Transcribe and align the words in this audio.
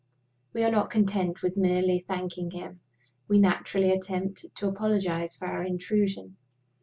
We 0.53 0.63
are 0.63 0.71
not 0.71 0.89
content 0.89 1.43
with 1.43 1.57
merely 1.57 1.99
thanking 1.99 2.49
him; 2.49 2.79
we 3.27 3.37
naturally 3.37 3.91
attempt 3.91 4.47
to 4.55 4.67
apologize 4.67 5.35
for 5.35 5.45
our 5.47 5.61
intrusion. 5.63 6.37